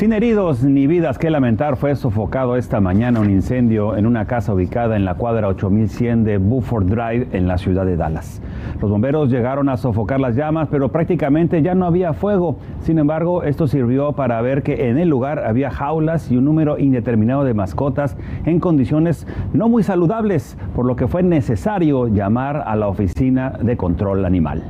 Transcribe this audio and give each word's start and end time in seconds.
Sin 0.00 0.14
heridos 0.14 0.64
ni 0.64 0.86
vidas 0.86 1.18
que 1.18 1.28
lamentar, 1.28 1.76
fue 1.76 1.94
sofocado 1.94 2.56
esta 2.56 2.80
mañana 2.80 3.20
un 3.20 3.28
incendio 3.28 3.98
en 3.98 4.06
una 4.06 4.24
casa 4.24 4.54
ubicada 4.54 4.96
en 4.96 5.04
la 5.04 5.16
cuadra 5.16 5.46
8100 5.48 6.24
de 6.24 6.38
Buford 6.38 6.86
Drive 6.86 7.28
en 7.32 7.46
la 7.46 7.58
ciudad 7.58 7.84
de 7.84 7.98
Dallas. 7.98 8.40
Los 8.80 8.90
bomberos 8.90 9.28
llegaron 9.28 9.68
a 9.68 9.76
sofocar 9.76 10.18
las 10.18 10.36
llamas, 10.36 10.68
pero 10.70 10.88
prácticamente 10.88 11.60
ya 11.60 11.74
no 11.74 11.84
había 11.84 12.14
fuego. 12.14 12.56
Sin 12.80 12.98
embargo, 12.98 13.42
esto 13.42 13.66
sirvió 13.66 14.12
para 14.12 14.40
ver 14.40 14.62
que 14.62 14.88
en 14.88 14.96
el 14.96 15.10
lugar 15.10 15.40
había 15.40 15.70
jaulas 15.70 16.30
y 16.30 16.38
un 16.38 16.46
número 16.46 16.78
indeterminado 16.78 17.44
de 17.44 17.52
mascotas 17.52 18.16
en 18.46 18.58
condiciones 18.58 19.26
no 19.52 19.68
muy 19.68 19.82
saludables, 19.82 20.56
por 20.74 20.86
lo 20.86 20.96
que 20.96 21.08
fue 21.08 21.22
necesario 21.22 22.08
llamar 22.08 22.56
a 22.66 22.74
la 22.74 22.88
oficina 22.88 23.50
de 23.60 23.76
control 23.76 24.24
animal. 24.24 24.62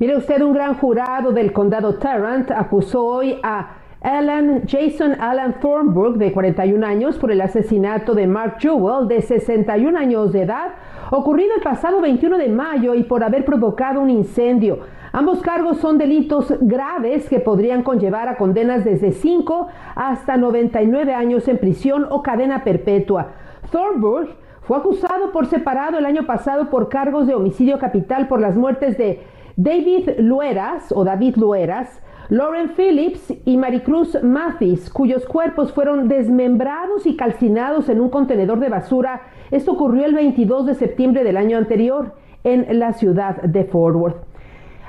Mire 0.00 0.16
usted, 0.16 0.42
un 0.42 0.52
gran 0.52 0.74
jurado 0.74 1.30
del 1.30 1.52
condado 1.52 1.94
Tarrant 1.94 2.50
acusó 2.50 3.04
hoy 3.04 3.38
a 3.44 3.83
Alan 4.04 4.64
Jason 4.66 5.16
Alan 5.18 5.60
Thornburg, 5.60 6.18
de 6.18 6.30
41 6.30 6.86
años, 6.86 7.16
por 7.16 7.32
el 7.32 7.40
asesinato 7.40 8.14
de 8.14 8.26
Mark 8.26 8.56
Jewell, 8.60 9.08
de 9.08 9.22
61 9.22 9.98
años 9.98 10.30
de 10.30 10.42
edad, 10.42 10.72
ocurrido 11.10 11.54
el 11.56 11.62
pasado 11.62 12.02
21 12.02 12.36
de 12.36 12.48
mayo 12.50 12.94
y 12.94 13.04
por 13.04 13.24
haber 13.24 13.46
provocado 13.46 14.02
un 14.02 14.10
incendio. 14.10 14.80
Ambos 15.12 15.40
cargos 15.40 15.78
son 15.78 15.96
delitos 15.96 16.52
graves 16.60 17.30
que 17.30 17.40
podrían 17.40 17.82
conllevar 17.82 18.28
a 18.28 18.36
condenas 18.36 18.84
desde 18.84 19.12
5 19.12 19.68
hasta 19.94 20.36
99 20.36 21.14
años 21.14 21.48
en 21.48 21.56
prisión 21.56 22.06
o 22.10 22.22
cadena 22.22 22.62
perpetua. 22.62 23.28
Thornburg 23.72 24.28
fue 24.64 24.76
acusado 24.76 25.32
por 25.32 25.46
separado 25.46 25.96
el 25.96 26.04
año 26.04 26.26
pasado 26.26 26.68
por 26.68 26.90
cargos 26.90 27.26
de 27.26 27.34
homicidio 27.34 27.78
capital 27.78 28.28
por 28.28 28.38
las 28.38 28.54
muertes 28.54 28.98
de 28.98 29.22
David 29.56 30.10
Lueras 30.18 30.92
o 30.94 31.04
David 31.04 31.36
Lueras, 31.36 32.02
Lauren 32.30 32.70
Phillips 32.70 33.34
y 33.44 33.58
Maricruz 33.58 34.16
Mathis, 34.22 34.88
cuyos 34.88 35.26
cuerpos 35.26 35.72
fueron 35.72 36.08
desmembrados 36.08 37.06
y 37.06 37.16
calcinados 37.16 37.90
en 37.90 38.00
un 38.00 38.08
contenedor 38.08 38.60
de 38.60 38.70
basura. 38.70 39.22
Esto 39.50 39.72
ocurrió 39.72 40.06
el 40.06 40.14
22 40.14 40.64
de 40.64 40.74
septiembre 40.74 41.22
del 41.22 41.36
año 41.36 41.58
anterior 41.58 42.14
en 42.42 42.78
la 42.78 42.94
ciudad 42.94 43.42
de 43.42 43.64
Fort 43.64 43.96
Worth. 43.96 44.16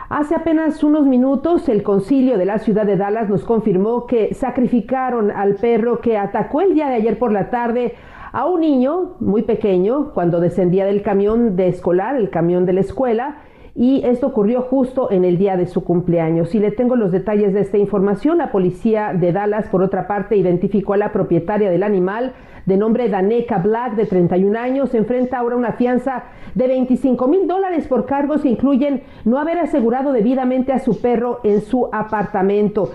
Hace 0.08 0.36
apenas 0.36 0.81
unos 0.81 1.06
minutos 1.06 1.67
el 1.67 1.83
concilio 1.83 2.38
de 2.38 2.45
la 2.45 2.59
ciudad 2.59 2.86
de 2.86 2.95
Dallas 2.95 3.28
nos 3.28 3.44
confirmó 3.44 4.06
que 4.06 4.33
sacrificaron 4.33 5.30
al 5.30 5.56
perro 5.56 6.00
que 6.00 6.17
atacó 6.17 6.61
el 6.61 6.73
día 6.73 6.88
de 6.88 6.95
ayer 6.95 7.19
por 7.19 7.33
la 7.33 7.50
tarde 7.50 7.95
a 8.31 8.45
un 8.45 8.61
niño 8.61 9.16
muy 9.19 9.41
pequeño 9.41 10.13
cuando 10.13 10.39
descendía 10.39 10.86
del 10.86 11.02
camión 11.02 11.58
de 11.58 11.67
escolar, 11.67 12.16
el 12.16 12.30
camión 12.30 12.66
de 12.66 12.73
la 12.73 12.81
escuela, 12.81 13.41
y 13.77 14.05
esto 14.05 14.27
ocurrió 14.27 14.61
justo 14.61 15.11
en 15.11 15.25
el 15.25 15.37
día 15.37 15.57
de 15.57 15.65
su 15.65 15.83
cumpleaños. 15.83 16.55
Y 16.55 16.59
le 16.59 16.71
tengo 16.71 16.95
los 16.95 17.11
detalles 17.11 17.53
de 17.53 17.59
esta 17.59 17.77
información. 17.77 18.37
La 18.37 18.49
policía 18.53 19.13
de 19.13 19.33
Dallas, 19.33 19.67
por 19.67 19.83
otra 19.83 20.07
parte, 20.07 20.37
identificó 20.37 20.93
a 20.93 20.97
la 20.97 21.11
propietaria 21.11 21.69
del 21.69 21.83
animal 21.83 22.31
de 22.65 22.77
nombre 22.77 23.09
Daneca 23.09 23.57
Black, 23.57 23.95
de 23.95 24.05
31 24.05 24.57
años. 24.57 24.91
Se 24.91 24.97
enfrenta 24.97 25.39
ahora 25.39 25.57
una 25.57 25.73
fianza 25.73 26.23
de 26.53 26.67
25 26.67 27.27
mil 27.27 27.47
dólares 27.47 27.85
por 27.87 28.05
cargos 28.05 28.43
que 28.43 28.49
incluyen 28.49 29.03
no 29.25 29.39
haber 29.39 29.57
asegurado 29.57 30.13
debidamente 30.13 30.71
a 30.71 30.79
su 30.79 31.01
perro 31.01 31.41
en 31.43 31.59
su 31.59 31.89
apartamento. 31.91 32.91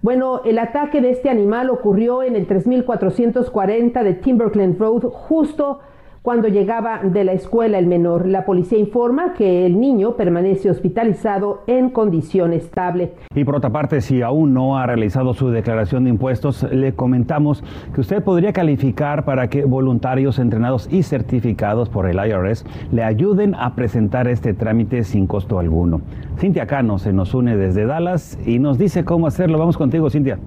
Bueno, 0.00 0.40
el 0.46 0.58
ataque 0.58 1.02
de 1.02 1.10
este 1.10 1.28
animal 1.28 1.68
ocurrió 1.68 2.22
en 2.22 2.36
el 2.36 2.46
3440 2.46 4.02
de 4.02 4.14
Timberland 4.14 4.78
Road, 4.78 5.02
justo 5.02 5.80
cuando 6.22 6.46
llegaba 6.46 7.00
de 7.02 7.24
la 7.24 7.32
escuela 7.32 7.78
el 7.78 7.86
menor. 7.86 8.26
La 8.26 8.44
policía 8.44 8.78
informa 8.78 9.34
que 9.34 9.66
el 9.66 9.78
niño 9.78 10.16
permanece 10.16 10.70
hospitalizado 10.70 11.62
en 11.66 11.90
condición 11.90 12.52
estable. 12.52 13.12
Y 13.34 13.44
por 13.44 13.56
otra 13.56 13.70
parte, 13.70 14.00
si 14.00 14.22
aún 14.22 14.54
no 14.54 14.78
ha 14.78 14.86
realizado 14.86 15.34
su 15.34 15.50
declaración 15.50 16.04
de 16.04 16.10
impuestos, 16.10 16.62
le 16.70 16.94
comentamos 16.94 17.64
que 17.92 18.00
usted 18.00 18.22
podría 18.22 18.52
calificar 18.52 19.24
para 19.24 19.48
que 19.48 19.64
voluntarios 19.64 20.38
entrenados 20.38 20.88
y 20.92 21.02
certificados 21.02 21.88
por 21.88 22.08
el 22.08 22.16
IRS 22.24 22.64
le 22.92 23.02
ayuden 23.02 23.54
a 23.56 23.74
presentar 23.74 24.28
este 24.28 24.54
trámite 24.54 25.02
sin 25.02 25.26
costo 25.26 25.58
alguno. 25.58 26.00
Cintia 26.38 26.66
Cano 26.66 26.98
se 26.98 27.12
nos 27.12 27.34
une 27.34 27.56
desde 27.56 27.84
Dallas 27.84 28.38
y 28.46 28.60
nos 28.60 28.78
dice 28.78 29.04
cómo 29.04 29.26
hacerlo. 29.26 29.58
Vamos 29.58 29.76
contigo, 29.76 30.08
Cintia. 30.08 30.38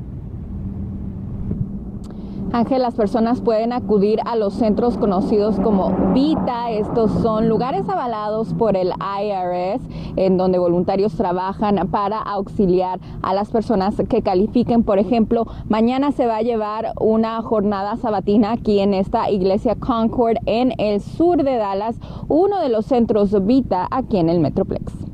Ángel, 2.56 2.84
las 2.84 2.96
personas 2.96 3.42
pueden 3.42 3.74
acudir 3.74 4.22
a 4.24 4.38
los 4.38 4.54
centros 4.54 4.98
conocidos 4.98 5.60
como 5.60 5.92
VITA. 6.14 6.72
Estos 6.72 7.12
son 7.22 7.50
lugares 7.50 7.90
avalados 7.90 8.54
por 8.54 8.78
el 8.78 8.94
IRS 8.94 9.82
en 10.16 10.38
donde 10.38 10.58
voluntarios 10.58 11.16
trabajan 11.16 11.76
para 11.92 12.18
auxiliar 12.18 13.02
a 13.22 13.34
las 13.34 13.50
personas 13.50 14.02
que 14.08 14.22
califiquen. 14.22 14.84
Por 14.84 15.00
ejemplo, 15.00 15.46
mañana 15.68 16.14
se 16.14 16.28
va 16.28 16.38
a 16.38 16.44
llevar 16.44 16.94
una 17.02 17.42
jornada 17.42 17.98
sabatina 17.98 18.54
aquí 18.54 18.80
en 18.80 18.94
esta 18.94 19.30
iglesia 19.30 19.76
Concord 19.76 20.38
en 20.46 20.72
el 20.78 21.02
sur 21.02 21.44
de 21.44 21.58
Dallas, 21.58 21.98
uno 22.30 22.62
de 22.62 22.70
los 22.70 22.86
centros 22.86 23.36
VITA 23.46 23.86
aquí 23.92 24.16
en 24.16 24.30
el 24.30 24.40
Metroplex. 24.40 25.05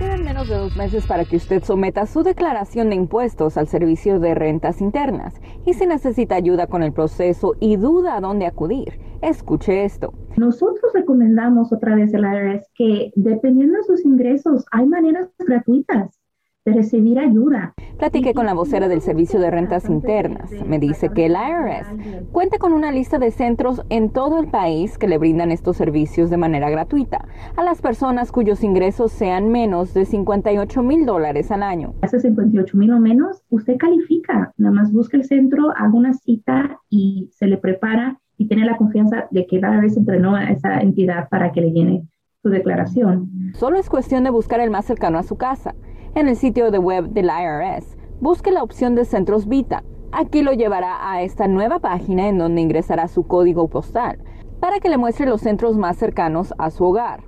Quedan 0.00 0.24
menos 0.24 0.48
de 0.48 0.54
dos 0.54 0.74
meses 0.78 1.06
para 1.06 1.26
que 1.26 1.36
usted 1.36 1.62
someta 1.62 2.06
su 2.06 2.22
declaración 2.22 2.88
de 2.88 2.94
impuestos 2.94 3.58
al 3.58 3.68
Servicio 3.68 4.18
de 4.18 4.34
Rentas 4.34 4.80
Internas. 4.80 5.34
Y 5.66 5.74
si 5.74 5.84
necesita 5.86 6.36
ayuda 6.36 6.68
con 6.68 6.82
el 6.82 6.94
proceso 6.94 7.52
y 7.60 7.76
duda 7.76 8.16
a 8.16 8.20
dónde 8.22 8.46
acudir, 8.46 8.98
escuche 9.20 9.84
esto. 9.84 10.14
Nosotros 10.38 10.90
recomendamos 10.94 11.70
otra 11.70 11.96
vez 11.96 12.14
el 12.14 12.24
IRS 12.24 12.66
que 12.74 13.12
dependiendo 13.14 13.76
de 13.76 13.84
sus 13.84 14.02
ingresos 14.06 14.64
hay 14.72 14.86
maneras 14.86 15.28
gratuitas 15.38 16.19
de 16.64 16.72
recibir 16.74 17.18
ayuda. 17.18 17.72
Platiqué 17.98 18.34
con 18.34 18.44
la 18.44 18.52
vocera 18.52 18.88
del 18.88 19.00
Servicio 19.00 19.40
de 19.40 19.50
Rentas 19.50 19.88
Internas. 19.88 20.50
Me 20.66 20.78
dice 20.78 21.08
que 21.08 21.26
el 21.26 21.32
IRS 21.32 22.30
cuenta 22.32 22.58
con 22.58 22.72
una 22.72 22.92
lista 22.92 23.18
de 23.18 23.30
centros 23.30 23.82
en 23.88 24.10
todo 24.10 24.38
el 24.38 24.48
país 24.48 24.98
que 24.98 25.08
le 25.08 25.16
brindan 25.16 25.52
estos 25.52 25.78
servicios 25.78 26.28
de 26.28 26.36
manera 26.36 26.68
gratuita 26.68 27.26
a 27.56 27.64
las 27.64 27.80
personas 27.80 28.30
cuyos 28.30 28.62
ingresos 28.62 29.10
sean 29.10 29.50
menos 29.50 29.94
de 29.94 30.04
58 30.04 30.82
mil 30.82 31.06
dólares 31.06 31.50
al 31.50 31.62
año. 31.62 31.94
Hace 32.02 32.20
58 32.20 32.76
mil 32.76 32.92
o 32.92 33.00
menos, 33.00 33.42
usted 33.48 33.78
califica. 33.78 34.52
Nada 34.58 34.74
más 34.74 34.92
busca 34.92 35.16
el 35.16 35.24
centro, 35.24 35.70
haga 35.76 35.94
una 35.94 36.12
cita 36.12 36.78
y 36.90 37.30
se 37.32 37.46
le 37.46 37.56
prepara 37.56 38.20
y 38.36 38.48
tiene 38.48 38.66
la 38.66 38.76
confianza 38.76 39.28
de 39.30 39.46
que 39.46 39.60
cada 39.60 39.80
vez 39.80 39.96
entrenó 39.96 40.34
a 40.34 40.50
esa 40.50 40.80
entidad 40.80 41.28
para 41.30 41.52
que 41.52 41.62
le 41.62 41.72
llene 41.72 42.04
su 42.42 42.48
declaración. 42.48 43.30
Solo 43.54 43.78
es 43.78 43.88
cuestión 43.88 44.24
de 44.24 44.30
buscar 44.30 44.60
el 44.60 44.70
más 44.70 44.84
cercano 44.84 45.18
a 45.18 45.22
su 45.22 45.36
casa. 45.36 45.74
En 46.16 46.26
el 46.28 46.34
sitio 46.34 46.72
de 46.72 46.78
web 46.78 47.10
del 47.10 47.26
IRS, 47.26 47.96
busque 48.20 48.50
la 48.50 48.64
opción 48.64 48.96
de 48.96 49.04
Centros 49.04 49.46
Vita. 49.46 49.84
Aquí 50.10 50.42
lo 50.42 50.52
llevará 50.52 51.08
a 51.08 51.22
esta 51.22 51.46
nueva 51.46 51.78
página 51.78 52.26
en 52.26 52.36
donde 52.36 52.60
ingresará 52.60 53.06
su 53.06 53.28
código 53.28 53.68
postal 53.68 54.18
para 54.58 54.80
que 54.80 54.88
le 54.88 54.98
muestre 54.98 55.26
los 55.26 55.40
centros 55.40 55.76
más 55.76 55.96
cercanos 55.96 56.52
a 56.58 56.70
su 56.70 56.84
hogar. 56.84 57.22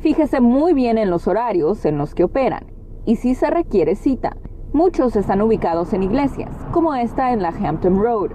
Fíjese 0.00 0.40
muy 0.42 0.74
bien 0.74 0.98
en 0.98 1.08
los 1.08 1.26
horarios 1.26 1.86
en 1.86 1.96
los 1.96 2.14
que 2.14 2.24
operan 2.24 2.66
y 3.06 3.16
si 3.16 3.34
se 3.34 3.48
requiere 3.48 3.94
cita. 3.94 4.36
Muchos 4.74 5.16
están 5.16 5.40
ubicados 5.40 5.94
en 5.94 6.02
iglesias, 6.02 6.54
como 6.72 6.94
esta 6.94 7.32
en 7.32 7.40
la 7.40 7.48
Hampton 7.48 7.98
Road, 7.98 8.32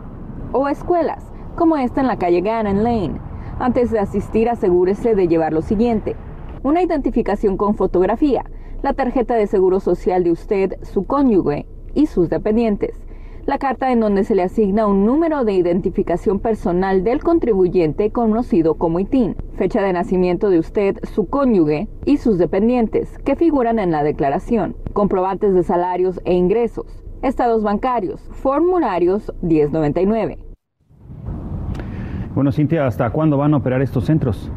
o 0.51 0.67
escuelas, 0.67 1.31
como 1.55 1.77
esta 1.77 2.01
en 2.01 2.07
la 2.07 2.17
calle 2.17 2.41
Gannon 2.41 2.83
Lane. 2.83 3.21
Antes 3.59 3.91
de 3.91 3.99
asistir, 3.99 4.49
asegúrese 4.49 5.13
de 5.13 5.27
llevar 5.27 5.53
lo 5.53 5.61
siguiente: 5.61 6.15
una 6.63 6.81
identificación 6.81 7.55
con 7.55 7.75
fotografía, 7.75 8.43
la 8.81 8.93
tarjeta 8.93 9.35
de 9.35 9.47
seguro 9.47 9.79
social 9.79 10.23
de 10.23 10.31
usted, 10.31 10.77
su 10.83 11.05
cónyuge 11.05 11.65
y 11.93 12.07
sus 12.07 12.29
dependientes, 12.29 12.99
la 13.45 13.57
carta 13.57 13.91
en 13.91 13.99
donde 13.99 14.23
se 14.23 14.35
le 14.35 14.43
asigna 14.43 14.87
un 14.87 15.05
número 15.05 15.43
de 15.43 15.53
identificación 15.53 16.39
personal 16.39 17.03
del 17.03 17.23
contribuyente 17.23 18.11
conocido 18.11 18.75
como 18.75 18.99
ITIN, 18.99 19.35
fecha 19.55 19.81
de 19.81 19.93
nacimiento 19.93 20.49
de 20.49 20.59
usted, 20.59 20.97
su 21.03 21.27
cónyuge 21.27 21.87
y 22.05 22.17
sus 22.17 22.37
dependientes, 22.37 23.17
que 23.19 23.35
figuran 23.35 23.79
en 23.79 23.91
la 23.91 24.03
declaración, 24.03 24.75
comprobantes 24.93 25.53
de 25.53 25.63
salarios 25.63 26.21
e 26.25 26.33
ingresos, 26.33 27.03
estados 27.21 27.63
bancarios, 27.63 28.21
formularios 28.31 29.33
1099. 29.41 30.37
Bueno, 32.33 32.51
Cintia, 32.51 32.87
¿hasta 32.87 33.09
cuándo 33.09 33.37
van 33.37 33.53
a 33.53 33.57
operar 33.57 33.81
estos 33.81 34.05
centros? 34.05 34.51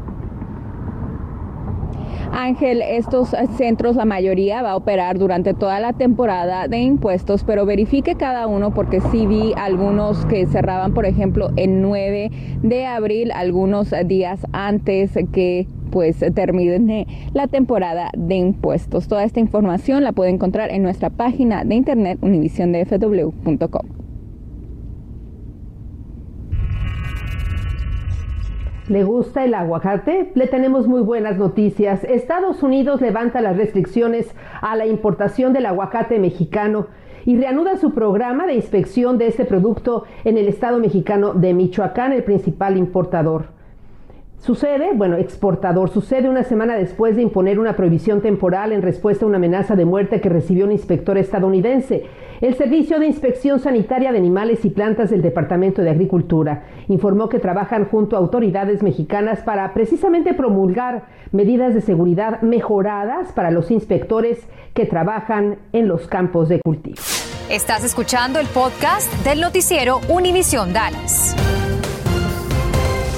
Ángel, 2.32 2.82
estos 2.82 3.34
centros, 3.56 3.96
la 3.96 4.04
mayoría 4.04 4.62
va 4.62 4.72
a 4.72 4.76
operar 4.76 5.18
durante 5.18 5.54
toda 5.54 5.80
la 5.80 5.92
temporada 5.92 6.68
de 6.68 6.78
impuestos, 6.78 7.44
pero 7.44 7.66
verifique 7.66 8.14
cada 8.14 8.46
uno 8.46 8.72
porque 8.72 9.00
sí 9.00 9.26
vi 9.26 9.52
algunos 9.56 10.24
que 10.26 10.46
cerraban, 10.46 10.94
por 10.94 11.06
ejemplo, 11.06 11.50
el 11.56 11.80
9 11.80 12.30
de 12.62 12.86
abril, 12.86 13.30
algunos 13.32 13.94
días 14.06 14.46
antes 14.52 15.12
que 15.32 15.66
pues 15.90 16.24
termine 16.34 17.06
la 17.34 17.46
temporada 17.46 18.10
de 18.16 18.34
impuestos. 18.34 19.06
Toda 19.06 19.22
esta 19.22 19.38
información 19.38 20.02
la 20.02 20.10
puede 20.10 20.30
encontrar 20.30 20.72
en 20.72 20.82
nuestra 20.82 21.08
página 21.08 21.64
de 21.64 21.76
internet 21.76 22.18
univisiondefw.com. 22.20 23.93
¿Le 28.88 29.02
gusta 29.02 29.46
el 29.46 29.54
aguacate? 29.54 30.30
Le 30.34 30.46
tenemos 30.46 30.86
muy 30.86 31.00
buenas 31.00 31.38
noticias. 31.38 32.04
Estados 32.04 32.62
Unidos 32.62 33.00
levanta 33.00 33.40
las 33.40 33.56
restricciones 33.56 34.34
a 34.60 34.76
la 34.76 34.84
importación 34.84 35.54
del 35.54 35.64
aguacate 35.64 36.18
mexicano 36.18 36.88
y 37.24 37.38
reanuda 37.38 37.78
su 37.78 37.94
programa 37.94 38.46
de 38.46 38.52
inspección 38.52 39.16
de 39.16 39.28
este 39.28 39.46
producto 39.46 40.04
en 40.24 40.36
el 40.36 40.48
estado 40.48 40.80
mexicano 40.80 41.32
de 41.32 41.54
Michoacán, 41.54 42.12
el 42.12 42.24
principal 42.24 42.76
importador. 42.76 43.46
Sucede, 44.44 44.90
bueno, 44.94 45.16
exportador, 45.16 45.88
sucede 45.88 46.28
una 46.28 46.42
semana 46.42 46.76
después 46.76 47.16
de 47.16 47.22
imponer 47.22 47.58
una 47.58 47.76
prohibición 47.76 48.20
temporal 48.20 48.72
en 48.72 48.82
respuesta 48.82 49.24
a 49.24 49.28
una 49.28 49.38
amenaza 49.38 49.74
de 49.74 49.86
muerte 49.86 50.20
que 50.20 50.28
recibió 50.28 50.66
un 50.66 50.72
inspector 50.72 51.16
estadounidense. 51.16 52.04
El 52.42 52.54
Servicio 52.54 52.98
de 52.98 53.06
Inspección 53.06 53.58
Sanitaria 53.58 54.12
de 54.12 54.18
Animales 54.18 54.62
y 54.66 54.68
Plantas 54.68 55.08
del 55.08 55.22
Departamento 55.22 55.80
de 55.80 55.88
Agricultura 55.88 56.64
informó 56.88 57.30
que 57.30 57.38
trabajan 57.38 57.86
junto 57.86 58.16
a 58.16 58.18
autoridades 58.18 58.82
mexicanas 58.82 59.40
para 59.40 59.72
precisamente 59.72 60.34
promulgar 60.34 61.06
medidas 61.32 61.72
de 61.72 61.80
seguridad 61.80 62.42
mejoradas 62.42 63.32
para 63.32 63.50
los 63.50 63.70
inspectores 63.70 64.46
que 64.74 64.84
trabajan 64.84 65.56
en 65.72 65.88
los 65.88 66.06
campos 66.06 66.50
de 66.50 66.60
cultivo. 66.60 66.96
Estás 67.48 67.82
escuchando 67.82 68.38
el 68.40 68.46
podcast 68.48 69.10
del 69.24 69.40
noticiero 69.40 70.00
Univisión 70.10 70.74
Dallas. 70.74 71.34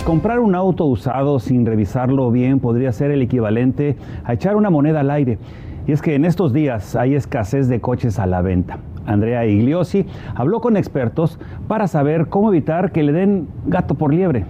Comprar 0.06 0.38
un 0.38 0.54
auto 0.54 0.84
usado 0.84 1.40
sin 1.40 1.66
revisarlo 1.66 2.30
bien 2.30 2.60
podría 2.60 2.92
ser 2.92 3.10
el 3.10 3.22
equivalente 3.22 3.96
a 4.22 4.34
echar 4.34 4.54
una 4.54 4.70
moneda 4.70 5.00
al 5.00 5.10
aire. 5.10 5.36
Y 5.84 5.90
es 5.90 6.00
que 6.00 6.14
en 6.14 6.24
estos 6.24 6.52
días 6.52 6.94
hay 6.94 7.16
escasez 7.16 7.66
de 7.66 7.80
coches 7.80 8.20
a 8.20 8.26
la 8.26 8.40
venta. 8.40 8.78
Andrea 9.04 9.44
Igliosi 9.46 10.06
habló 10.36 10.60
con 10.60 10.76
expertos 10.76 11.40
para 11.66 11.88
saber 11.88 12.28
cómo 12.28 12.50
evitar 12.50 12.92
que 12.92 13.02
le 13.02 13.10
den 13.10 13.48
gato 13.66 13.96
por 13.96 14.14
liebre. 14.14 14.44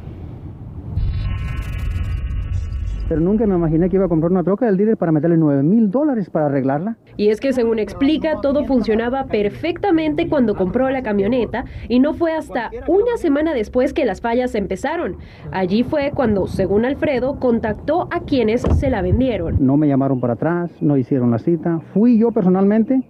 Pero 3.09 3.21
nunca 3.21 3.47
me 3.47 3.55
imaginé 3.55 3.89
que 3.89 3.97
iba 3.97 4.07
a 4.07 4.09
comprar 4.09 4.31
una 4.33 4.43
troca 4.43 4.67
del 4.67 4.77
líder 4.77 4.97
para 4.97 5.13
meterle 5.13 5.37
9 5.37 5.63
mil 5.63 5.91
dólares 5.91 6.31
para 6.31 6.47
arreglarla. 6.47 6.97
Y 7.17 7.29
es 7.29 7.41
que 7.41 7.53
según 7.53 7.79
explica, 7.79 8.41
todo 8.41 8.65
funcionaba 8.65 9.27
perfectamente 9.27 10.29
cuando 10.29 10.55
compró 10.55 10.91
la 10.91 11.03
camioneta 11.03 11.65
y 11.89 12.01
no 12.01 12.15
fue 12.15 12.33
hasta 12.33 12.71
una 12.87 13.17
semana 13.17 13.55
después 13.55 13.93
que 13.93 14.05
las 14.05 14.21
fallas 14.21 14.55
empezaron. 14.55 15.17
Allí 15.53 15.83
fue 15.83 16.13
cuando, 16.15 16.47
según 16.47 16.85
Alfredo, 16.85 17.39
contactó 17.39 18.09
a 18.11 18.21
quienes 18.21 18.63
se 18.63 18.91
la 18.91 19.03
vendieron. 19.03 19.57
No 19.61 19.77
me 19.77 19.89
llamaron 19.89 20.21
para 20.21 20.35
atrás, 20.35 20.71
no 20.81 20.97
hicieron 20.97 21.31
la 21.31 21.39
cita, 21.39 21.81
fui 21.95 22.19
yo 22.19 22.33
personalmente 22.33 23.03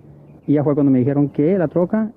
y 0.47 0.55
ya 0.55 0.65
fue 0.65 0.75
cuando 0.75 0.93
me 0.93 0.99
dijeron 0.99 1.29
que 1.29 1.59
la 1.59 1.69
troca 1.69 2.13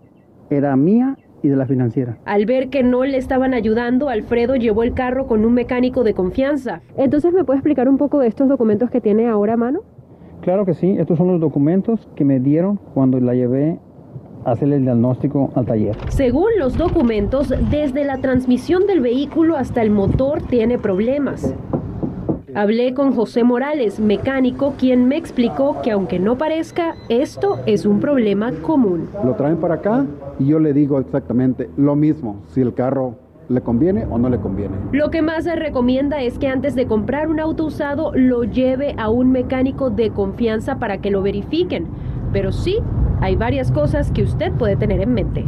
era 0.50 0.76
mía 0.76 1.18
y 1.42 1.48
de 1.48 1.56
la 1.56 1.66
financiera. 1.66 2.18
Al 2.26 2.46
ver 2.46 2.70
que 2.70 2.84
no 2.84 3.04
le 3.06 3.18
estaban 3.18 3.54
ayudando, 3.54 4.10
Alfredo 4.10 4.56
llevó 4.56 4.84
el 4.84 4.94
carro 4.94 5.28
con 5.28 5.46
un 5.46 5.54
mecánico 5.54 6.04
de 6.04 6.14
confianza. 6.14 6.82
Entonces, 6.98 7.34
¿me 7.34 7.44
puede 7.44 7.58
explicar 7.58 7.88
un 7.88 7.98
poco 7.98 8.20
de 8.20 8.28
estos 8.28 8.50
documentos 8.50 8.90
que 8.90 9.02
tiene 9.02 9.28
ahora 9.28 9.54
a 9.54 9.58
mano? 9.58 9.82
Claro 10.42 10.66
que 10.66 10.74
sí, 10.74 10.96
estos 10.98 11.18
son 11.18 11.28
los 11.28 11.42
documentos 11.42 12.08
que 12.16 12.24
me 12.24 12.40
dieron 12.40 12.80
cuando 12.94 13.20
la 13.20 13.34
llevé 13.34 13.78
a 14.46 14.52
hacer 14.52 14.72
el 14.72 14.84
diagnóstico 14.84 15.52
al 15.56 15.66
taller. 15.66 15.98
Según 16.10 16.48
los 16.58 16.78
documentos, 16.78 17.54
desde 17.70 18.06
la 18.06 18.20
transmisión 18.20 18.88
del 18.88 19.02
vehículo 19.02 19.58
hasta 19.58 19.82
el 19.82 19.92
motor 19.92 20.42
tiene 20.44 20.78
problemas. 20.78 21.56
Hablé 22.56 22.94
con 22.94 23.14
José 23.14 23.44
Morales, 23.44 24.00
mecánico, 24.00 24.74
quien 24.78 25.08
me 25.08 25.18
explicó 25.18 25.82
que 25.84 25.92
aunque 25.92 26.20
no 26.20 26.38
parezca, 26.38 26.96
esto 27.08 27.60
es 27.66 27.86
un 27.86 28.00
problema 28.00 28.52
común. 28.62 29.08
Lo 29.24 29.36
traen 29.36 29.58
para 29.58 29.76
acá 29.76 30.06
y 30.40 30.48
yo 30.48 30.60
le 30.60 30.74
digo 30.74 31.00
exactamente 31.00 31.70
lo 31.78 31.96
mismo, 31.96 32.38
si 32.48 32.62
el 32.62 32.74
carro 32.74 33.16
le 33.50 33.62
conviene 33.62 34.06
o 34.10 34.18
no 34.18 34.30
le 34.30 34.40
conviene. 34.40 34.76
Lo 34.92 35.12
que 35.12 35.22
más 35.22 35.44
se 35.44 35.56
recomienda 35.56 36.22
es 36.22 36.40
que 36.40 36.48
antes 36.48 36.76
de 36.76 36.88
comprar 36.88 37.28
un 37.28 37.40
auto 37.40 37.66
usado 37.66 38.12
lo 38.16 38.44
lleve 38.44 38.96
a 38.98 39.10
un 39.10 39.32
mecánico 39.32 39.90
de 39.90 40.10
confianza 40.10 40.80
para 40.80 41.00
que 41.00 41.12
lo 41.12 41.22
verifiquen. 41.22 41.88
Pero 42.34 42.52
sí, 42.52 42.78
hay 43.22 43.36
varias 43.36 43.72
cosas 43.72 44.12
que 44.12 44.24
usted 44.24 44.52
puede 44.54 44.76
tener 44.76 45.02
en 45.02 45.14
mente. 45.14 45.46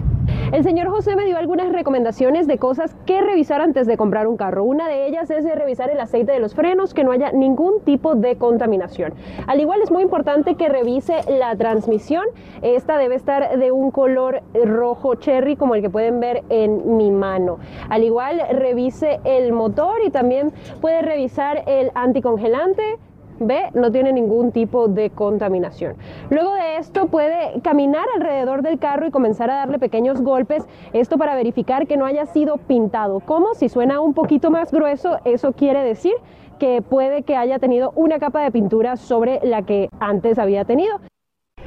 El 0.51 0.63
señor 0.63 0.89
José 0.89 1.15
me 1.15 1.23
dio 1.25 1.37
algunas 1.37 1.71
recomendaciones 1.71 2.45
de 2.45 2.57
cosas 2.57 2.93
que 3.05 3.21
revisar 3.21 3.61
antes 3.61 3.87
de 3.87 3.95
comprar 3.95 4.27
un 4.27 4.35
carro. 4.35 4.65
Una 4.65 4.89
de 4.89 5.07
ellas 5.07 5.29
es 5.29 5.45
revisar 5.45 5.89
el 5.89 5.99
aceite 5.99 6.33
de 6.33 6.41
los 6.41 6.55
frenos, 6.55 6.93
que 6.93 7.05
no 7.05 7.13
haya 7.13 7.31
ningún 7.31 7.79
tipo 7.85 8.15
de 8.15 8.35
contaminación. 8.35 9.13
Al 9.47 9.61
igual 9.61 9.81
es 9.81 9.91
muy 9.91 10.03
importante 10.03 10.55
que 10.55 10.67
revise 10.67 11.21
la 11.29 11.55
transmisión. 11.55 12.25
Esta 12.61 12.97
debe 12.97 13.15
estar 13.15 13.57
de 13.57 13.71
un 13.71 13.91
color 13.91 14.41
rojo 14.53 15.15
cherry 15.15 15.55
como 15.55 15.75
el 15.75 15.81
que 15.81 15.89
pueden 15.89 16.19
ver 16.19 16.43
en 16.49 16.97
mi 16.97 17.11
mano. 17.11 17.59
Al 17.89 18.03
igual 18.03 18.41
revise 18.51 19.21
el 19.23 19.53
motor 19.53 19.99
y 20.05 20.09
también 20.09 20.51
puede 20.81 21.01
revisar 21.01 21.63
el 21.65 21.91
anticongelante 21.95 22.97
Ve, 23.41 23.69
no 23.73 23.91
tiene 23.91 24.13
ningún 24.13 24.51
tipo 24.51 24.87
de 24.87 25.09
contaminación. 25.09 25.95
Luego 26.29 26.53
de 26.53 26.77
esto 26.77 27.07
puede 27.07 27.59
caminar 27.61 28.05
alrededor 28.15 28.61
del 28.61 28.77
carro 28.77 29.07
y 29.07 29.11
comenzar 29.11 29.49
a 29.49 29.55
darle 29.55 29.79
pequeños 29.79 30.21
golpes, 30.21 30.63
esto 30.93 31.17
para 31.17 31.35
verificar 31.35 31.87
que 31.87 31.97
no 31.97 32.05
haya 32.05 32.27
sido 32.27 32.57
pintado. 32.57 33.19
Como 33.19 33.55
si 33.55 33.67
suena 33.67 33.99
un 33.99 34.13
poquito 34.13 34.51
más 34.51 34.71
grueso, 34.71 35.17
eso 35.25 35.53
quiere 35.53 35.83
decir 35.83 36.13
que 36.59 36.83
puede 36.83 37.23
que 37.23 37.35
haya 37.35 37.57
tenido 37.57 37.91
una 37.95 38.19
capa 38.19 38.43
de 38.43 38.51
pintura 38.51 38.95
sobre 38.95 39.39
la 39.43 39.63
que 39.63 39.89
antes 39.99 40.37
había 40.37 40.63
tenido. 40.63 41.01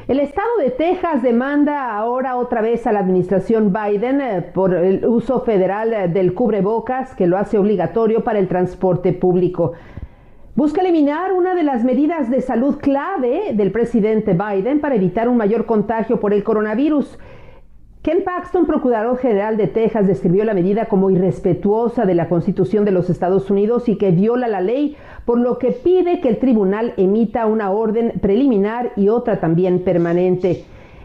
El 0.06 0.20
estado 0.20 0.58
de 0.58 0.70
Texas 0.70 1.22
demanda 1.22 1.96
ahora 1.96 2.36
otra 2.36 2.60
vez 2.60 2.86
a 2.86 2.92
la 2.92 2.98
administración 2.98 3.72
Biden 3.72 4.20
eh, 4.20 4.42
por 4.42 4.74
el 4.74 5.06
uso 5.06 5.40
federal 5.40 5.94
eh, 5.94 6.08
del 6.08 6.34
cubrebocas 6.34 7.14
que 7.14 7.26
lo 7.26 7.38
hace 7.38 7.56
obligatorio 7.56 8.22
para 8.22 8.38
el 8.38 8.46
transporte 8.46 9.14
público 9.14 9.72
busca 10.56 10.82
eliminar 10.82 11.32
una 11.32 11.54
de 11.54 11.64
las 11.64 11.84
medidas 11.84 12.30
de 12.30 12.40
salud 12.40 12.76
clave 12.78 13.52
del 13.54 13.72
presidente 13.72 14.34
Biden 14.34 14.80
para 14.80 14.94
evitar 14.94 15.28
un 15.28 15.36
mayor 15.36 15.66
contagio 15.66 16.20
por 16.20 16.32
el 16.32 16.44
coronavirus. 16.44 17.18
Ken 18.02 18.22
Paxton, 18.22 18.66
procurador 18.66 19.18
general 19.18 19.56
de 19.56 19.66
Texas, 19.66 20.06
describió 20.06 20.44
la 20.44 20.54
medida 20.54 20.86
como 20.86 21.10
irrespetuosa 21.10 22.04
de 22.04 22.14
la 22.14 22.28
Constitución 22.28 22.84
de 22.84 22.90
los 22.92 23.08
Estados 23.08 23.50
Unidos 23.50 23.88
y 23.88 23.96
que 23.96 24.10
viola 24.10 24.46
la 24.46 24.60
ley, 24.60 24.96
por 25.24 25.40
lo 25.40 25.58
que 25.58 25.72
pide 25.72 26.20
que 26.20 26.28
el 26.28 26.38
tribunal 26.38 26.92
emita 26.98 27.46
una 27.46 27.70
orden 27.70 28.12
preliminar 28.20 28.92
y 28.96 29.08
otra 29.08 29.40
también 29.40 29.82
permanente. 29.82 30.64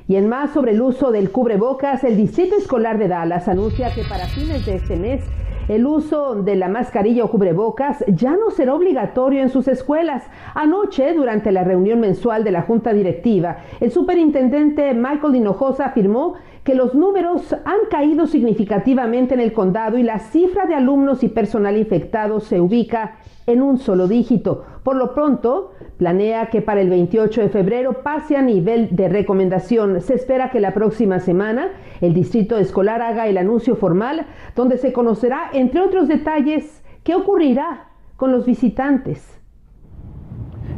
Y 0.10 0.18
en 0.18 0.28
más 0.28 0.52
sobre 0.52 0.71
el 0.71 0.81
uso 0.81 1.12
del 1.12 1.31
cubrebocas, 1.31 2.04
el 2.04 2.18
Distrito 2.18 2.56
Escolar 2.57 2.97
de 2.97 3.07
Dallas 3.07 3.47
anuncia 3.47 3.94
que 3.95 4.04
para 4.04 4.26
fines 4.26 4.66
de 4.66 4.76
este 4.76 4.97
mes 4.97 5.21
el 5.69 5.85
uso 5.85 6.35
de 6.35 6.56
la 6.56 6.68
mascarilla 6.68 7.23
o 7.23 7.31
cubrebocas 7.31 8.04
ya 8.07 8.31
no 8.31 8.49
será 8.49 8.73
obligatorio 8.73 9.42
en 9.42 9.49
sus 9.49 9.68
escuelas. 9.68 10.23
Anoche, 10.56 11.14
durante 11.14 11.52
la 11.52 11.64
reunión 11.64 11.99
mensual 11.99 12.44
de 12.44 12.52
la 12.52 12.64
Junta 12.64 12.92
Directiva, 12.92 13.59
el 13.80 13.92
superintendente 13.92 14.94
Michael 14.94 15.35
Hinojosa 15.35 15.85
afirmó 15.85 16.33
que 16.69 16.76
los 16.76 16.94
números 16.94 17.52
han 17.66 17.90
caído 17.90 18.28
significativamente 18.28 19.33
en 19.33 19.40
el 19.40 19.54
condado 19.54 19.97
y 19.97 20.04
la 20.04 20.19
cifra 20.19 20.68
de 20.68 20.76
alumnos 20.76 21.23
y 21.23 21.28
personal 21.28 21.76
infectados 21.76 22.44
se 22.44 22.61
ubica 22.61 23.16
en 23.47 23.64
un 23.64 23.80
solo 23.80 24.07
dígito. 24.07 24.66
Por 24.83 24.95
lo 24.95 25.16
pronto, 25.16 25.71
planea 25.97 26.52
que 26.52 26.61
para 26.61 26.81
el 26.81 26.92
28 26.92 27.42
de 27.42 27.49
febrero 27.49 28.04
pase 28.04 28.38
a 28.38 28.44
nivel 28.44 28.95
de 28.95 29.09
recomendación. 29.09 29.99
Se 30.02 30.14
espera 30.14 30.52
que 30.52 30.59
la 30.59 30.76
próxima 30.76 31.19
semana 31.19 31.69
el 32.02 32.14
distrito 32.14 32.56
escolar 32.56 33.02
haga 33.02 33.28
el 33.28 33.40
anuncio 33.40 33.76
formal 33.76 34.28
donde 34.56 34.78
se 34.78 34.94
conocerá, 34.94 35.49
entre 35.54 35.81
otros 35.81 36.07
detalles, 36.07 36.83
qué 37.04 37.16
ocurrirá 37.16 37.88
con 38.16 38.31
los 38.31 38.45
visitantes 38.45 39.39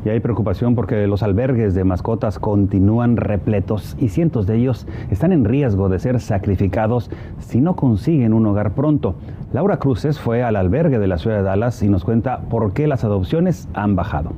y 0.06 0.10
hay 0.10 0.20
preocupación 0.20 0.76
porque 0.76 1.08
los 1.08 1.24
albergues 1.24 1.74
de 1.74 1.84
mascotas 1.84 2.40
continúan 2.40 3.18
repletos 3.18 3.96
y 4.00 4.10
cientos 4.10 4.48
de 4.48 4.58
ellos 4.58 4.88
están 5.10 5.32
en 5.32 5.46
riesgo 5.46 5.90
de 5.90 6.00
ser 6.00 6.20
sacrificados 6.20 7.10
si 7.40 7.62
no 7.62 7.76
consiguen 7.76 8.34
un 8.34 8.46
hogar 8.46 8.74
pronto. 8.74 9.16
Laura 9.54 9.78
Cruces 9.78 10.20
fue 10.20 10.44
al 10.44 10.56
albergue 10.56 11.00
de 11.00 11.08
la 11.08 11.18
ciudad 11.18 11.38
de 11.38 11.44
Dallas 11.44 11.82
y 11.84 11.90
nos 11.90 12.04
cuenta 12.04 12.42
por 12.50 12.74
qué 12.74 12.88
las 12.88 13.04
adopciones 13.04 13.68
han 13.74 13.96
bajado. 13.96 14.32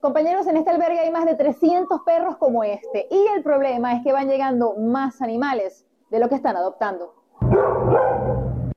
Compañeros, 0.00 0.46
en 0.46 0.56
este 0.56 0.70
albergue 0.70 0.98
hay 0.98 1.10
más 1.10 1.26
de 1.26 1.34
300 1.34 2.00
perros 2.06 2.36
como 2.38 2.64
este 2.64 3.06
y 3.10 3.26
el 3.36 3.42
problema 3.42 3.94
es 3.94 4.02
que 4.02 4.12
van 4.12 4.28
llegando 4.28 4.74
más 4.76 5.20
animales 5.20 5.86
de 6.10 6.18
lo 6.20 6.28
que 6.28 6.36
están 6.36 6.56
adoptando. 6.56 7.14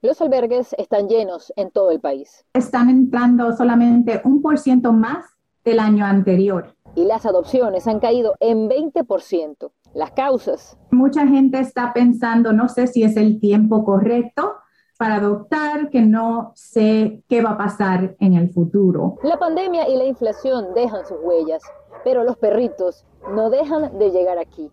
Los 0.04 0.20
albergues 0.20 0.76
están 0.78 1.08
llenos 1.08 1.54
en 1.56 1.72
todo 1.72 1.90
el 1.90 2.02
país. 2.02 2.46
Están 2.54 2.90
entrando 2.90 3.56
solamente 3.56 4.20
un 4.26 4.42
por 4.42 4.60
ciento 4.60 4.92
más 4.92 5.24
del 5.64 5.80
año 5.80 6.06
anterior. 6.06 6.76
Y 6.94 7.06
las 7.06 7.26
adopciones 7.26 7.88
han 7.88 8.02
caído 8.02 8.34
en 8.42 8.68
20%. 8.68 9.72
Las 9.94 10.12
causas. 10.12 10.78
Mucha 10.92 11.26
gente 11.26 11.62
está 11.62 11.94
pensando, 11.94 12.52
no 12.52 12.68
sé 12.68 12.88
si 12.88 13.04
es 13.04 13.16
el 13.16 13.40
tiempo 13.40 13.86
correcto 13.86 14.56
para 14.98 15.16
adoptar, 15.16 15.90
que 15.90 16.02
no 16.02 16.52
sé 16.54 17.24
qué 17.30 17.42
va 17.42 17.52
a 17.52 17.58
pasar 17.58 18.18
en 18.20 18.34
el 18.34 18.52
futuro. 18.52 19.16
La 19.24 19.40
pandemia 19.40 19.88
y 19.88 19.96
la 19.96 20.04
inflación 20.04 20.74
dejan 20.74 21.06
sus 21.06 21.18
huellas, 21.24 21.64
pero 22.04 22.26
los 22.26 22.36
perritos 22.36 23.06
no 23.34 23.50
dejan 23.50 23.98
de 23.98 24.12
llegar 24.12 24.38
aquí. 24.38 24.70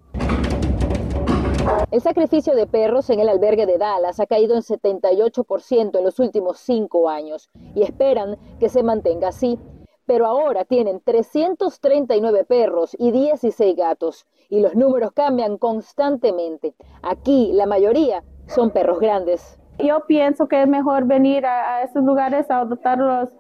El 1.91 2.01
sacrificio 2.01 2.55
de 2.55 2.67
perros 2.67 3.11
en 3.11 3.21
el 3.21 3.29
albergue 3.29 3.67
de 3.67 3.79
Dallas 3.79 4.21
ha 4.21 4.27
caído 4.27 4.55
en 4.55 4.63
78% 4.63 5.99
en 5.99 6.05
los 6.05 6.19
últimos 6.19 6.59
cinco 6.59 7.09
años 7.09 7.51
y 7.75 7.83
esperan 7.83 8.37
que 8.59 8.69
se 8.69 8.83
mantenga 8.83 9.29
así. 9.29 9.59
Pero 10.07 10.27
ahora 10.27 10.65
tienen 10.65 11.01
339 11.01 12.45
perros 12.45 12.97
y 12.99 13.11
16 13.11 13.77
gatos 13.77 14.27
y 14.49 14.61
los 14.61 14.75
números 14.75 15.13
cambian 15.13 15.59
constantemente. 15.59 16.75
Aquí 17.03 17.53
la 17.53 17.67
mayoría 17.67 18.25
son 18.47 18.71
perros 18.71 18.99
grandes. 18.99 19.59
Yo 19.79 20.05
pienso 20.07 20.49
que 20.49 20.63
es 20.63 20.69
mejor 20.69 21.05
venir 21.05 21.47
a, 21.47 21.83
estos 21.83 22.05
lugares 22.05 22.51
a 22.51 22.61
adoptar 22.61 22.99
los 22.99 23.31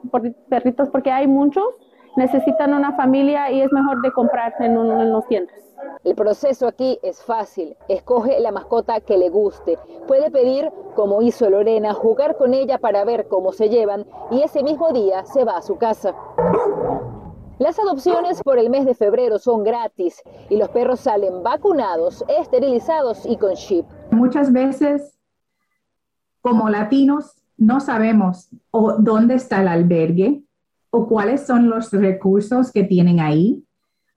perritos 0.49 0.89
porque 0.89 1.11
hay 1.11 1.27
muchos, 1.27 1.65
necesitan 2.17 2.75
una 2.75 2.93
familia 2.93 3.50
y 3.50 3.61
es 3.61 3.73
mejor 3.73 4.02
de 4.02 4.12
comprar 4.12 4.55
en, 4.61 4.76
en 4.76 5.12
los 5.12 5.26
tiendas. 5.26 5.57
El 6.05 6.14
proceso 6.14 6.67
aquí 6.67 6.99
es 7.02 7.23
fácil. 7.23 7.76
Escoge 7.88 8.40
la 8.40 8.52
mascota 8.52 9.00
que 9.00 9.17
le 9.17 9.29
guste. 9.29 9.79
Puede 10.07 10.31
pedir, 10.31 10.71
como 10.95 11.23
hizo 11.23 11.49
Lorena, 11.49 11.95
jugar 11.95 12.37
con 12.37 12.55
ella 12.55 12.79
para 12.79 13.05
ver 13.05 13.29
cómo 13.29 13.52
se 13.52 13.69
llevan 13.69 14.07
y 14.31 14.43
ese 14.43 14.62
mismo 14.62 14.93
día 14.93 15.25
se 15.25 15.45
va 15.45 15.57
a 15.57 15.62
su 15.62 15.76
casa. 15.76 16.14
Las 17.59 17.79
adopciones 17.79 18.43
por 18.43 18.59
el 18.59 18.71
mes 18.71 18.87
de 18.87 18.95
febrero 18.95 19.38
son 19.38 19.64
gratis 19.64 20.23
y 20.49 20.57
los 20.57 20.71
perros 20.71 21.00
salen 21.00 21.43
vacunados, 21.43 22.25
esterilizados 22.26 23.26
y 23.26 23.37
con 23.37 23.55
chip. 23.55 23.85
Muchas 24.11 24.50
veces, 24.50 25.19
como 26.40 26.71
latinos, 26.71 27.35
no 27.59 27.81
sabemos 27.81 28.49
dónde 28.73 29.35
está 29.35 29.61
el 29.61 29.69
albergue 29.69 30.43
o 30.90 31.09
cuáles 31.09 31.47
son 31.47 31.70
los 31.70 31.90
recursos 31.92 32.73
que 32.73 32.85
tienen 32.85 33.20
ahí 33.20 33.64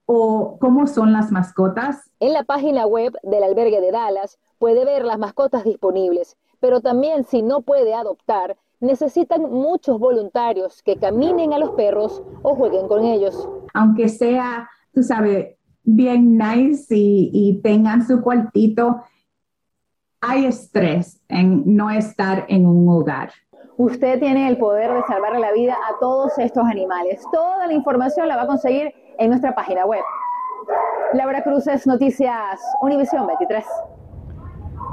o 0.06 0.58
cómo 0.60 0.86
son 0.86 1.12
las 1.12 1.32
mascotas. 1.32 2.10
En 2.20 2.32
la 2.32 2.44
página 2.44 2.86
web 2.86 3.16
del 3.22 3.42
albergue 3.42 3.80
de 3.80 3.90
Dallas 3.90 4.38
puede 4.58 4.84
ver 4.84 5.04
las 5.04 5.18
mascotas 5.18 5.64
disponibles, 5.64 6.36
pero 6.60 6.80
también 6.80 7.24
si 7.24 7.42
no 7.42 7.62
puede 7.62 7.94
adoptar, 7.94 8.56
necesitan 8.80 9.42
muchos 9.42 9.98
voluntarios 9.98 10.82
que 10.82 10.96
caminen 10.96 11.52
a 11.52 11.58
los 11.58 11.70
perros 11.70 12.22
o 12.42 12.54
jueguen 12.54 12.86
con 12.86 13.04
ellos. 13.04 13.48
Aunque 13.72 14.08
sea, 14.08 14.68
tú 14.92 15.02
sabes, 15.02 15.56
bien 15.82 16.36
nice 16.36 16.94
y, 16.94 17.30
y 17.32 17.60
tengan 17.62 18.06
su 18.06 18.20
cuartito, 18.20 19.02
hay 20.20 20.46
estrés 20.46 21.20
en 21.28 21.62
no 21.76 21.90
estar 21.90 22.46
en 22.48 22.66
un 22.66 22.88
hogar. 22.88 23.32
Usted 23.76 24.20
tiene 24.20 24.46
el 24.48 24.56
poder 24.56 24.92
de 24.92 25.02
salvarle 25.02 25.40
la 25.40 25.50
vida 25.50 25.74
a 25.74 25.98
todos 25.98 26.38
estos 26.38 26.64
animales. 26.64 27.24
Toda 27.32 27.66
la 27.66 27.72
información 27.72 28.28
la 28.28 28.36
va 28.36 28.42
a 28.42 28.46
conseguir 28.46 28.94
en 29.18 29.30
nuestra 29.30 29.52
página 29.54 29.84
web. 29.84 30.02
Laura 31.12 31.42
Cruces, 31.42 31.84
Noticias 31.84 32.60
Univisión 32.80 33.26
23. 33.26 33.64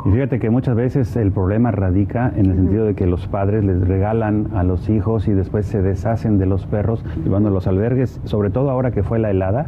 Y 0.04 0.10
fíjate 0.10 0.40
que 0.40 0.50
muchas 0.50 0.76
veces 0.76 1.16
el 1.16 1.32
problema 1.32 1.70
radica 1.70 2.32
en 2.36 2.48
el 2.48 2.56
sentido 2.56 2.86
de 2.86 2.96
que 2.96 3.06
los 3.06 3.28
padres 3.28 3.64
les 3.64 3.88
regalan 3.88 4.48
a 4.56 4.64
los 4.64 4.90
hijos 4.90 5.28
y 5.28 5.34
después 5.34 5.68
se 5.68 5.82
deshacen 5.82 6.40
de 6.40 6.48
los 6.48 6.66
perros, 6.66 7.06
llevando 7.24 7.52
los 7.52 7.68
albergues, 7.68 8.20
sobre 8.24 8.50
todo 8.50 8.72
ahora 8.72 8.92
que 8.92 9.04
fue 9.04 9.20
la 9.20 9.30
helada, 9.30 9.68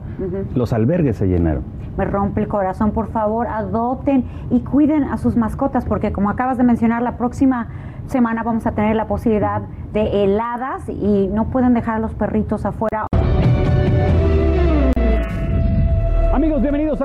los 0.56 0.74
albergues 0.74 1.18
se 1.18 1.28
llenaron. 1.28 1.64
Me 1.98 2.06
rompe 2.06 2.42
el 2.42 2.48
corazón, 2.48 2.92
por 2.92 3.08
favor, 3.10 3.46
adopten 3.46 4.26
y 4.50 4.62
cuiden 4.62 5.04
a 5.04 5.18
sus 5.18 5.38
mascotas, 5.38 5.86
porque 5.86 6.12
como 6.12 6.32
acabas 6.32 6.58
de 6.58 6.64
mencionar, 6.64 7.04
la 7.04 7.18
próxima 7.18 7.68
semana 8.08 8.42
vamos 8.42 8.66
a 8.66 8.72
tener 8.72 8.96
la 8.96 9.06
posibilidad 9.06 9.62
de 9.94 10.24
heladas 10.24 10.90
y 10.90 11.30
no 11.32 11.46
pueden 11.46 11.76
dejar 11.76 11.98
a 11.98 12.00
los 12.00 12.16
perritos 12.16 12.66
afuera. 12.66 13.06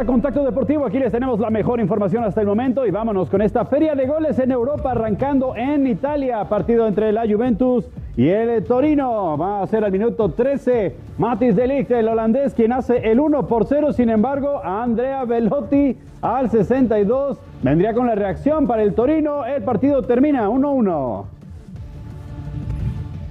Contacto 0.06 0.44
Deportivo. 0.44 0.86
Aquí 0.86 0.98
les 0.98 1.10
tenemos 1.10 1.40
la 1.40 1.50
mejor 1.50 1.80
información 1.80 2.24
hasta 2.24 2.40
el 2.40 2.46
momento 2.46 2.86
y 2.86 2.90
vámonos 2.90 3.28
con 3.28 3.42
esta 3.42 3.64
feria 3.64 3.94
de 3.94 4.06
goles 4.06 4.38
en 4.38 4.52
Europa 4.52 4.92
arrancando 4.92 5.56
en 5.56 5.86
Italia. 5.86 6.44
Partido 6.44 6.86
entre 6.86 7.12
la 7.12 7.26
Juventus 7.26 7.88
y 8.16 8.28
el 8.28 8.64
Torino. 8.64 9.36
Va 9.36 9.62
a 9.62 9.66
ser 9.66 9.84
al 9.84 9.92
minuto 9.92 10.30
13. 10.30 10.94
Matis 11.18 11.56
Delict, 11.56 11.90
el 11.90 12.08
holandés, 12.08 12.54
quien 12.54 12.72
hace 12.72 13.10
el 13.10 13.18
1 13.18 13.46
por 13.46 13.66
0. 13.66 13.92
Sin 13.92 14.10
embargo, 14.10 14.60
Andrea 14.62 15.24
Velotti 15.24 15.96
al 16.20 16.50
62 16.50 17.38
vendría 17.62 17.94
con 17.94 18.06
la 18.06 18.14
reacción 18.14 18.66
para 18.66 18.82
el 18.82 18.94
Torino. 18.94 19.44
El 19.44 19.62
partido 19.62 20.02
termina 20.02 20.48
1-1. 20.48 21.37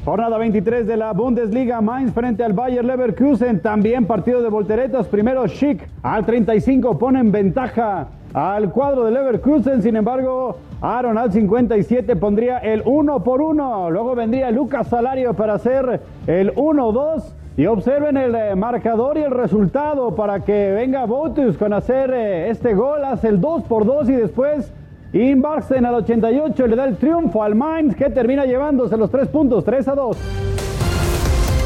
Jornada 0.08 0.38
23 0.38 0.88
de 0.88 0.96
la 0.96 1.12
Bundesliga, 1.12 1.82
Mainz 1.82 2.14
frente 2.14 2.42
al 2.42 2.54
Bayer 2.54 2.86
Leverkusen, 2.86 3.62
también 3.62 4.06
partido 4.06 4.42
de 4.42 4.48
volteretas, 4.48 5.06
primero 5.08 5.46
Schick 5.50 5.86
al 6.02 6.26
35 6.26 6.98
pone 6.98 7.20
en 7.20 7.30
ventaja 7.30 8.08
al 8.34 8.72
cuadro 8.72 9.04
de 9.04 9.12
Leverkusen, 9.12 9.82
sin 9.82 9.98
embargo 9.98 10.60
Aaron 10.80 11.18
al 11.18 11.34
57 11.34 12.16
pondría 12.16 12.60
el 12.60 12.84
1 12.86 13.22
por 13.22 13.42
1, 13.42 13.92
luego 13.92 14.16
vendría 14.16 14.50
Lucas 14.50 14.88
Salario 14.88 15.34
para 15.34 15.56
hacer 15.56 16.00
el 16.26 16.56
1-2 16.56 17.24
y 17.58 17.66
observen 17.66 18.16
el 18.16 18.34
eh, 18.34 18.56
marcador 18.56 19.18
y 19.18 19.24
el 19.24 19.32
resultado 19.32 20.16
para 20.16 20.40
que 20.46 20.72
venga 20.72 21.04
Botus 21.04 21.58
con 21.58 21.74
hacer 21.74 22.14
eh, 22.14 22.50
este 22.50 22.76
gol, 22.76 23.04
hace 23.04 23.28
el 23.28 23.42
2 23.42 23.64
por 23.64 23.86
2 23.86 24.08
y 24.08 24.14
después 24.14 24.72
Inbarsen 25.14 25.86
al 25.86 25.96
88 25.96 26.68
le 26.68 26.76
da 26.76 26.86
el 26.86 26.98
triunfo 26.98 27.44
al 27.44 27.56
Mainz 27.56 27.96
que 27.96 28.10
termina 28.10 28.46
llevándose 28.46 28.98
los 28.98 29.10
tres 29.10 29.28
puntos, 29.28 29.64
3 29.64 29.88
a 29.88 29.96
2. 29.96 30.18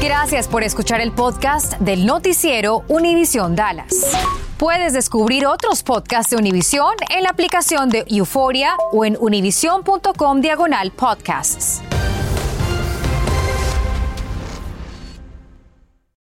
Gracias 0.02 0.48
por 0.48 0.62
escuchar 0.62 1.00
el 1.00 1.12
podcast 1.12 1.78
del 1.78 2.06
noticiero 2.06 2.82
Univisión 2.88 3.54
Dallas. 3.54 4.12
Puedes 4.58 4.92
descubrir 4.92 5.46
otros 5.46 5.82
podcasts 5.82 6.30
de 6.30 6.36
Univisión 6.36 6.94
en 7.10 7.24
la 7.24 7.30
aplicación 7.30 7.88
de 7.88 8.04
Euforia 8.08 8.76
o 8.92 9.04
en 9.04 9.16
univision.com 9.20 10.40
diagonal 10.40 10.92
podcasts. 10.92 11.82